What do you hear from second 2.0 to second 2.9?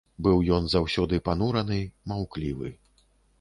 маўклівы.